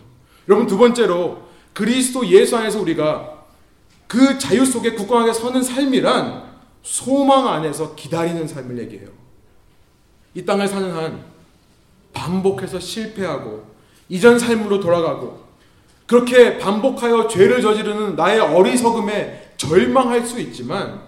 [0.48, 3.40] 여러분 두 번째로 그리스도 예수 안에서 우리가
[4.08, 6.49] 그 자유 속에 굳건하게 서는 삶이란
[6.82, 9.10] 소망 안에서 기다리는 삶을 얘기해요.
[10.34, 11.26] 이 땅을 사는 한
[12.14, 13.66] 반복해서 실패하고
[14.10, 15.50] 이전 삶으로 돌아가고
[16.08, 21.02] 그렇게 반복하여 죄를 저지르는 나의 어리석음에 절망할 수 있지만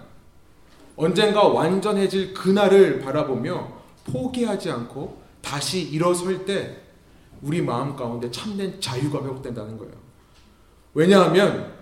[0.94, 3.72] 언젠가 완전해질 그날을 바라보며
[4.04, 6.76] 포기하지 않고 다시 일어설 때
[7.40, 9.94] 우리 마음 가운데 참된 자유가 회복된다는 거예요.
[10.94, 11.72] 왜냐하면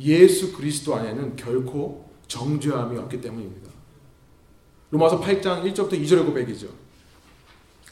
[0.00, 3.70] 예수 그리스도 안에는 결코 정죄함이 없기 때문입니다.
[4.90, 6.68] 로마서 8장 1절부터 2절의 고백이죠.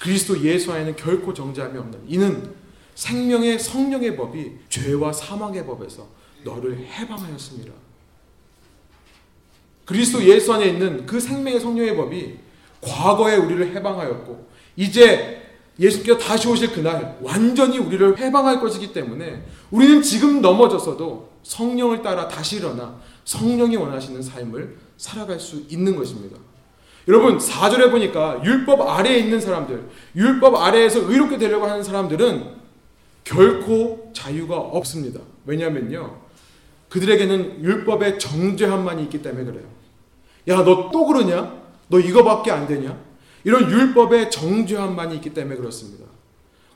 [0.00, 2.54] 그리스도 예수 안에는 결코 정죄함이 없는 이는
[2.94, 6.06] 생명의 성령의 법이 죄와 사망의 법에서
[6.44, 7.72] 너를 해방하였습니다.
[9.84, 12.38] 그리스도 예수 안에 있는 그 생명의 성령의 법이
[12.80, 15.42] 과거에 우리를 해방하였고 이제
[15.78, 22.56] 예수께서 다시 오실 그날 완전히 우리를 해방할 것이기 때문에 우리는 지금 넘어졌어도 성령을 따라 다시
[22.56, 26.36] 일어나 성령이 원하시는 삶을 살아갈 수 있는 것입니다.
[27.08, 32.62] 여러분 4절에 보니까 율법 아래에 있는 사람들, 율법 아래에서 의롭게 되려고 하는 사람들은
[33.24, 35.20] 결코 자유가 없습니다.
[35.44, 36.20] 왜냐하면요.
[36.88, 39.64] 그들에게는 율법의 정죄함만이 있기 때문에 그래요.
[40.48, 41.60] 야, 너 또 그러냐?
[41.88, 42.98] 너 이거밖에 안 되냐?
[43.44, 46.04] 이런 율법의 정죄함만이 있기 때문에 그렇습니다.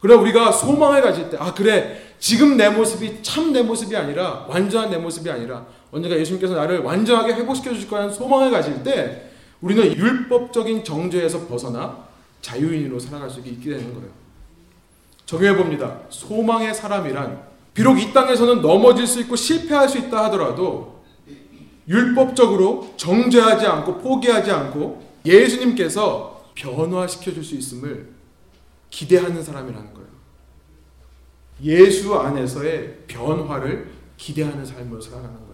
[0.01, 2.01] 그러나 우리가 소망을 가질 때, 아, 그래.
[2.19, 7.33] 지금 내 모습이 참 내 모습이 아니라, 완전한 내 모습이 아니라, 언젠가 예수님께서 나를 완전하게
[7.33, 9.31] 회복시켜 주실 거라는 소망을 가질 때,
[9.63, 12.07] 우리는 율법적인 정죄에서 벗어나
[12.43, 14.11] 자유인으로 살아갈 수 있게 되는 거예요.
[15.25, 16.01] 적용해 봅니다.
[16.11, 21.03] 소망의 사람이란 비록 이 땅에서는 넘어질 수 있고 실패할 수 있다 하더라도
[21.89, 28.11] 율법적으로 정죄하지 않고 포기하지 않고 예수님께서 변화시켜 줄 수 있음을
[28.91, 30.09] 기대하는 사람이라는 거예요.
[31.63, 35.46] 예수 안에서의 변화를 기대하는 삶으로 살아가는.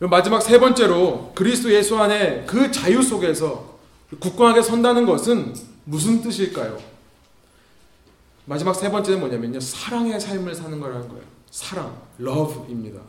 [0.00, 3.78] 마지막 세 번째로 그리스도 예수 안에 그 자유 속에서
[4.18, 5.54] 굳건하게 선다는 것은
[5.84, 6.78] 무슨 뜻일까요?
[8.44, 9.60] 마지막 세 번째는 뭐냐면요.
[9.60, 11.22] 사랑의 삶을 사는 거라는 거예요.
[11.50, 13.00] 사랑, love입니다.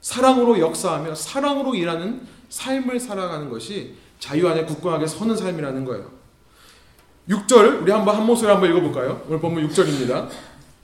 [0.00, 6.10] 사랑으로 역사하며 사랑으로 일하는 삶을 살아가는 것이 자유 안에 굳건하게 서는 삶이라는 거예요.
[7.28, 9.22] 6절 우리 한번 한 목소리 한번 읽어볼까요?
[9.26, 10.28] 오늘 본문 6절입니다.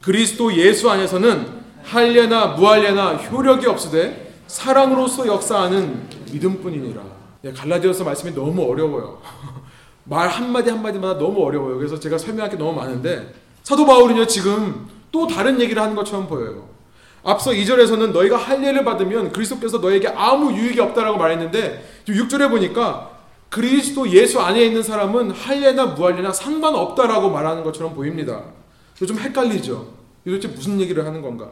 [0.02, 4.23] 그리스도 예수 안에서는 할례나 무할례나 효력이 없으되
[4.54, 7.02] 사랑으로서 역사하는 믿음뿐이니라.
[7.42, 9.20] 네, 갈라디아서 말씀이 너무 어려워요.
[10.04, 11.76] 말 한마디 한마디마다 너무 어려워요.
[11.76, 16.68] 그래서 제가 설명할 게 너무 많은데 사도 바울은요 지금 또 다른 얘기를 하는 것처럼 보여요.
[17.24, 23.10] 앞서 2절에서는 너희가 할례를 받으면 그리스도께서 너에게 아무 유익이 없다라고 말했는데 6절에 보니까
[23.50, 28.44] 그리스도 예수 안에 있는 사람은 할례나 무할례나 상관없다라고 말하는 것처럼 보입니다.
[28.94, 29.88] 좀 헷갈리죠.
[30.24, 31.50] 도대체 무슨 얘기를 하는 건가?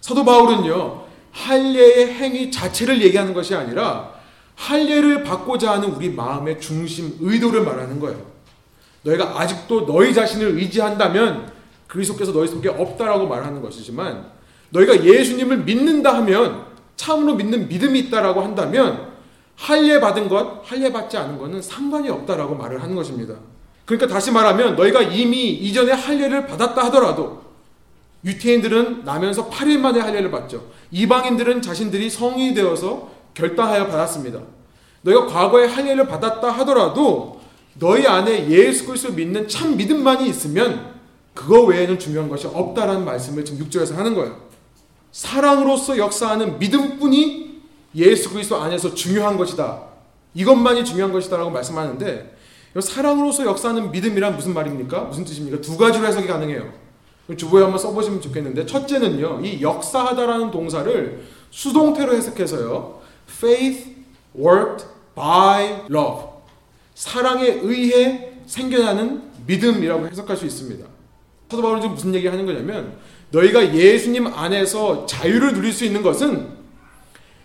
[0.00, 4.12] 사도 바울은요 할례의 행위 자체를 얘기하는 것이 아니라
[4.54, 8.20] 할례를 받고자 하는 우리 마음의 중심 의도를 말하는 거예요.
[9.02, 11.50] 너희가 아직도 너희 자신을 의지한다면
[11.88, 14.26] 그리스도께서 너희 속에 없다라고 말하는 것이지만
[14.70, 16.66] 너희가 예수님을 믿는다 하면
[16.96, 19.12] 참으로 믿는 믿음이 있다라고 한다면
[19.56, 23.34] 할례 받은 것, 할례 받지 않은 것은 상관이 없다라고 말을 하는 것입니다.
[23.84, 27.41] 그러니까 다시 말하면 너희가 이미 이전에 할례를 받았다 하더라도
[28.24, 30.64] 유태인들은 나면서 8일 만에 할례를 받죠.
[30.90, 34.40] 이방인들은 자신들이 성이 되어서 결단하여 받았습니다.
[35.02, 37.40] 너희가 과거에 할례를 받았다 하더라도
[37.78, 40.92] 너희 안에 예수 그리스도 믿는 참 믿음만이 있으면
[41.34, 44.36] 그거 외에는 중요한 것이 없다라는 말씀을 지금 6절에서 하는 거예요.
[45.10, 47.62] 사랑으로서 역사하는 믿음뿐이
[47.94, 49.82] 예수 그리스도 안에서 중요한 것이다.
[50.34, 52.36] 이것만이 중요한 것이다라고 말씀하는데
[52.80, 55.00] 사랑으로서 역사하는 믿음이란 무슨 말입니까?
[55.00, 55.60] 무슨 뜻입니까?
[55.60, 56.81] 두 가지로 해석이 가능해요.
[57.36, 59.40] 주보에 한번 써보시면 좋겠는데 첫째는요.
[59.44, 63.00] 이 역사하다라는 동사를 수동태로 해석해서요.
[63.28, 63.90] faith
[64.36, 66.24] worked by love
[66.94, 70.86] 사랑에 의해 생겨나는 믿음이라고 해석할 수 있습니다.
[71.48, 72.96] 사도 바울은 지금 무슨 얘기 하는 거냐면
[73.30, 76.48] 너희가 예수님 안에서 자유를 누릴 수 있는 것은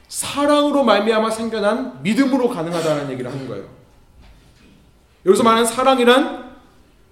[0.08, 3.66] 사랑으로 말미암아 생겨난 믿음으로 가능하다는 얘기를 하는 거예요.
[5.26, 6.47] 여기서 말하는 사랑이란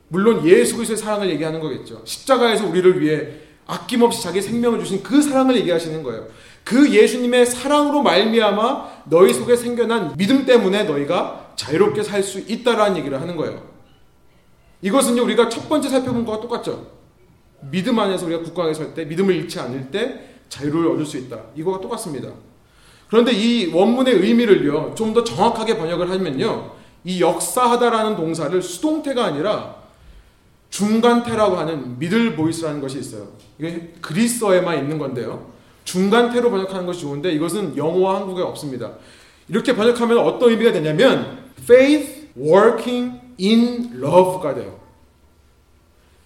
[0.07, 2.01] 물론 예수 그리스도의 사랑을 얘기하는 거겠죠.
[2.05, 3.27] 십자가에서 우리를 위해
[3.65, 6.27] 아낌없이 자기 생명을 주신 그 사랑을 얘기하시는 거예요.
[6.63, 13.19] 그 예수님의 사랑으로 말미암아 너희 속에 생겨난 믿음 때문에 너희가 자유롭게 살 수 있다라는 얘기를
[13.19, 13.61] 하는 거예요.
[14.81, 16.87] 이것은요 우리가 첫 번째 살펴본 것과 똑같죠.
[17.71, 21.39] 믿음 안에서 우리가 굳건하게 설 때, 믿음을 잃지 않을 때 자유를 얻을 수 있다.
[21.55, 22.29] 이거와 똑같습니다.
[23.09, 26.71] 그런데 이 원문의 의미를요 좀 더 정확하게 번역을 하면요
[27.03, 29.75] 이 역사하다라는 동사를 수동태가 아니라
[30.75, 33.29] 중간태라고 하는 미들 보이스라는 것이 있어요.
[33.57, 35.53] 이게 그리스어에만 있는 건데요.
[35.85, 38.91] 중간태로 번역하는 것이 좋은데 이것은 영어와 한국에 없습니다.
[39.47, 44.77] 이렇게 번역하면 어떤 의미가 되냐면 faith working in love가 돼요.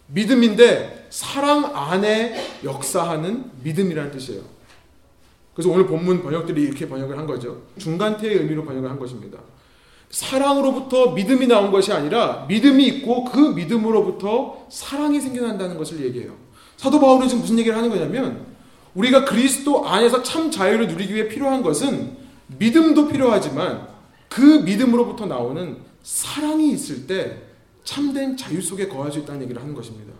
[0.07, 4.41] 믿음인데 사랑 안에 역사하는 믿음이라는 뜻이에요.
[5.53, 7.61] 그래서 오늘 본문 번역들이 이렇게 번역을 한 거죠.
[7.77, 9.37] 중간태의 의미로 번역을 한 것입니다.
[10.09, 16.35] 사랑으로부터 믿음이 나온 것이 아니라 믿음이 있고 그 믿음으로부터 사랑이 생겨난다는 것을 얘기해요.
[16.77, 18.45] 사도 바울은 지금 무슨 얘기를 하는 거냐면
[18.95, 22.17] 우리가 그리스도 안에서 참 자유를 누리기 위해 필요한 것은
[22.57, 23.87] 믿음도 필요하지만
[24.27, 27.43] 그 믿음으로부터 나오는 사랑이 있을 때
[27.83, 30.13] 참된 자유 속에 거할 수 있다는 얘기를 하는 것입니다.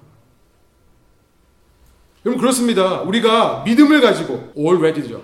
[2.26, 3.02] 여러분 그렇습니다.
[3.02, 5.24] 우리가 믿음을 가지고 already죠.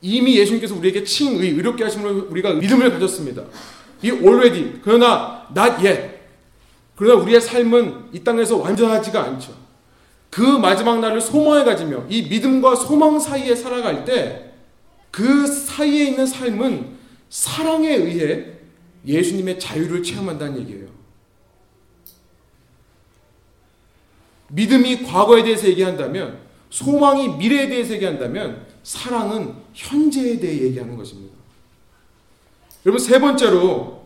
[0.00, 3.44] 이미 예수님께서 우리에게 칭의 의롭게 하심으로 우리가 믿음을 가졌습니다.
[4.02, 6.10] 이 already 그러나 not yet
[6.96, 9.54] 그러나 우리의 삶은 이 땅에서 완전하지가 않죠.
[10.30, 14.52] 그 마지막 날을 소망에 가지며 이 믿음과 소망 사이에 살아갈 때
[15.12, 16.96] 그 사이에 있는 삶은
[17.28, 18.46] 사랑에 의해
[19.06, 20.88] 예수님의 자유를 체험한다는 얘기예요.
[24.48, 26.40] 믿음이 과거에 대해서 얘기한다면
[26.70, 31.36] 소망이 미래에 대해서 얘기한다면 사랑은 현재에 대해 얘기하는 것입니다.
[32.84, 34.02] 여러분 세 번째로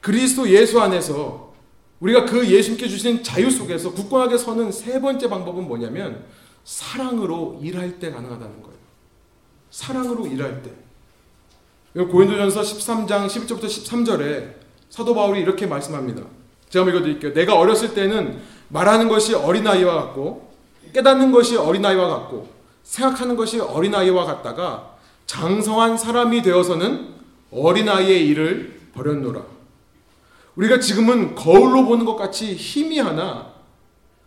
[0.00, 1.52] 그리스도 예수 안에서
[2.00, 6.24] 우리가 그 예수님께 주신 자유 속에서 굳건하게 서는 세 번째 방법은 뭐냐면
[6.64, 8.78] 사랑으로 일할 때 가능하다는 거예요.
[9.70, 10.70] 사랑으로 일할 때.
[11.94, 14.54] 고린도전서 13장 11절부터 13절에
[14.88, 16.22] 사도 바울이 이렇게 말씀합니다.
[16.70, 17.34] 제가 한번 읽어드릴게요.
[17.34, 20.52] 내가 어렸을 때는 말하는 것이 어린아이와 같고
[20.94, 22.48] 깨닫는 것이 어린아이와 같고
[22.84, 24.96] 생각하는 것이 어린아이와 같다가
[25.30, 27.14] 장성한 사람이 되어서는
[27.52, 29.40] 어린아이의 일을 버렸노라.
[30.56, 33.52] 우리가 지금은 거울로 보는 것 같이 희미하나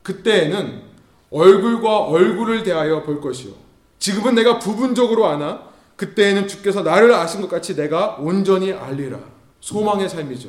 [0.01, 0.81] 그때에는
[1.29, 3.51] 얼굴과 얼굴을 대하여 볼 것이요.
[3.99, 5.63] 지금은 내가 부분적으로 아나
[5.97, 9.19] 그때에는 주께서 나를 아신 것 같이 내가 온전히 알리라.
[9.59, 10.47] 소망의 삶이죠.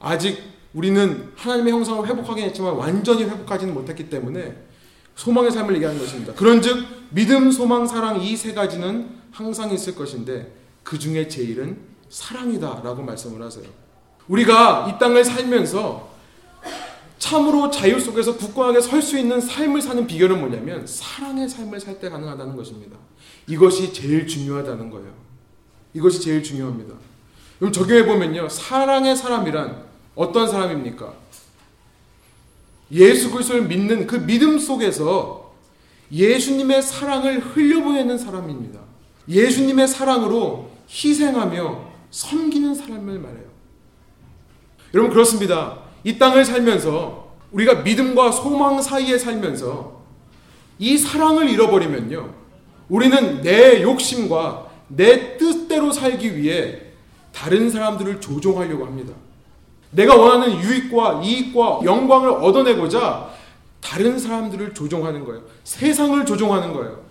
[0.00, 0.38] 아직
[0.74, 4.67] 우리는 하나님의 형상을 회복하긴 했지만 완전히 회복하지는 못했기 때문에
[5.18, 6.32] 소망의 삶을 얘기하는 것입니다.
[6.34, 10.54] 그런즉 믿음, 소망, 사랑 이 세 가지는 항상 있을 것인데
[10.84, 11.76] 그 중에 제일은
[12.08, 13.64] 사랑이다라고 말씀을 하세요.
[14.28, 16.08] 우리가 이 땅을 살면서
[17.18, 22.08] 참으로 자유 속에서 굳건하게 설 수 있는 삶을 사는 비결은 뭐냐면 사랑의 삶을 살 때
[22.08, 22.96] 가능하다는 것입니다.
[23.48, 25.12] 이것이 제일 중요하다는 거예요.
[25.94, 26.94] 이것이 제일 중요합니다.
[27.58, 28.48] 그럼 적용해 보면요.
[28.48, 29.82] 사랑의 사람이란
[30.14, 31.12] 어떤 사람입니까?
[32.92, 35.52] 예수 그리스도를 믿는 그 믿음 속에서
[36.10, 38.80] 예수님의 사랑을 흘려보내는 사람입니다.
[39.28, 43.48] 예수님의 사랑으로 희생하며 섬기는 사람을 말해요.
[44.94, 45.80] 여러분 그렇습니다.
[46.02, 50.02] 이 땅을 살면서 우리가 믿음과 소망 사이에 살면서
[50.78, 52.34] 이 사랑을 잃어버리면요.
[52.88, 56.80] 우리는 내 욕심과 내 뜻대로 살기 위해
[57.32, 59.12] 다른 사람들을 조종하려고 합니다.
[59.90, 63.30] 내가 원하는 유익과 이익과 영광을 얻어내고자
[63.80, 65.42] 다른 사람들을 조종하는 거예요.
[65.64, 67.02] 세상을 조종하는 거예요.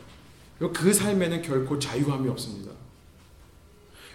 [0.74, 2.72] 그 삶에는 결코 자유함이 없습니다.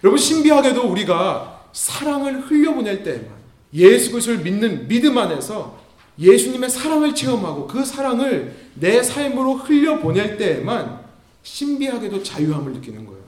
[0.03, 3.27] 여러분 신비하게도 우리가 사랑을 흘려보낼 때만
[3.73, 5.81] 예수 그리스도를 믿는 믿음 안에서
[6.19, 11.03] 예수님의 사랑을 체험하고 그 사랑을 내 삶으로 흘려보낼 때에만
[11.41, 13.23] 신비하게도 자유함을 느끼는 거예요.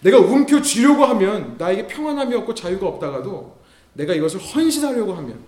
[0.00, 3.59] 내가 움켜쥐려고 하면 나에게 평안함이 없고 자유가 없다가도
[4.00, 5.38] 내가 이것을 헌신하려고 하면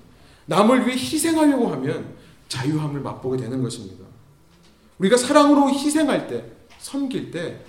[0.46, 2.14] 남을 위해 희생하려고 하면
[2.48, 4.04] 자유함을 맛보게 되는 것입니다.
[4.98, 6.44] 우리가 사랑으로 희생할 때,
[6.78, 7.60] 섬길 때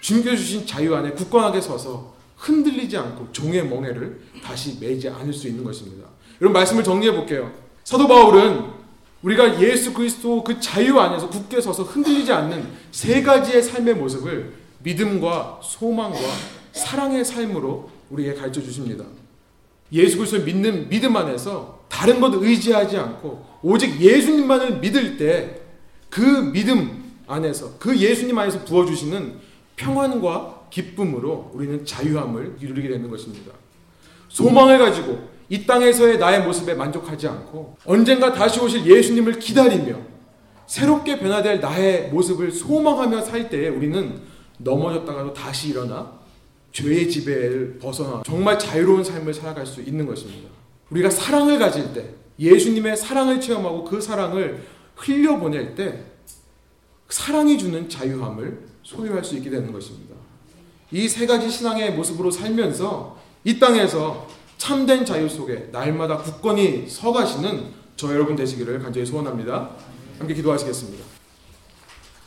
[0.00, 6.08] 준겨주신 자유 안에 굳건하게 서서 흔들리지 않고 종의 멍에를 다시 매지 않을 수 있는 것입니다.
[6.40, 7.52] 여러분 말씀을 정리해 볼게요.
[7.84, 8.64] 사도 바울은
[9.22, 15.60] 우리가 예수 그리스도 그 자유 안에서 굳게 서서 흔들리지 않는 세 가지의 삶의 모습을 믿음과
[15.62, 16.18] 소망과
[16.72, 19.04] 사랑의 삶으로 우리에게 가르쳐 주십니다.
[19.94, 25.64] 예수 그리스도를 믿는 믿음 안에서 다른 것 의지하지 않고 오직 예수님만을 믿을 때
[26.14, 26.20] 그
[26.52, 29.34] 믿음 안에서 그 예수님 안에서 부어 주시는
[29.74, 33.50] 평안과 기쁨으로 우리는 자유함을 이루게 되는 것입니다.
[34.28, 39.96] 소망을 가지고 이 땅에서의 나의 모습에 만족하지 않고 언젠가 다시 오실 예수님을 기다리며
[40.68, 44.20] 새롭게 변화될 나의 모습을 소망하며 살 때에 우리는
[44.58, 46.12] 넘어졌다가도 다시 일어나
[46.74, 50.50] 죄의 지배를 벗어나 정말 자유로운 삶을 살아갈 수 있는 것입니다.
[50.90, 54.66] 우리가 사랑을 가질 때 예수님의 사랑을 체험하고 그 사랑을
[54.96, 56.04] 흘려보낼 때
[57.08, 60.14] 사랑이 주는 자유함을 소유할 수 있게 되는 것입니다.
[60.90, 68.12] 이 세 가지 신앙의 모습으로 살면서 이 땅에서 참된 자유 속에 날마다 굳건히 서가시는 저
[68.12, 69.70] 여러분 되시기를 간절히 소원합니다.
[70.18, 71.13] 함께 기도하시겠습니다.